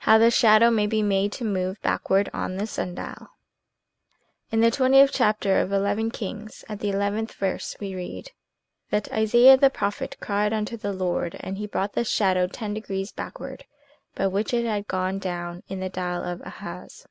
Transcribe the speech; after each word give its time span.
HOW 0.00 0.18
THE 0.18 0.30
SHADOW 0.30 0.70
MAY 0.70 0.86
BE 0.86 1.02
MADE 1.02 1.32
TO 1.32 1.42
MOVE 1.46 1.80
BACKWARD 1.80 2.28
ON 2.34 2.56
THE 2.58 2.66
SUN 2.66 2.94
DIAL 2.96 3.30
N 4.52 4.60
the 4.60 4.70
twentieth 4.70 5.10
chapter 5.14 5.62
of 5.62 5.72
II 5.72 6.10
Kings, 6.10 6.62
at 6.68 6.80
the 6.80 6.90
eleventh 6.90 7.32
verse 7.32 7.74
we 7.80 7.94
read, 7.94 8.32
that 8.90 9.10
"Isaiah 9.10 9.56
the 9.56 9.70
prophet 9.70 10.18
cried 10.20 10.52
unto 10.52 10.76
the 10.76 10.92
Lord, 10.92 11.38
and 11.40 11.56
he 11.56 11.66
brought 11.66 11.94
the 11.94 12.04
shadow 12.04 12.46
ten 12.48 12.74
degrees 12.74 13.12
backward, 13.12 13.64
by 14.14 14.26
which 14.26 14.52
it 14.52 14.66
had 14.66 14.88
gone 14.88 15.18
down 15.18 15.62
in 15.68 15.80
the 15.80 15.88
dial 15.88 16.22
of 16.22 16.42
Ahaz." 16.44 17.06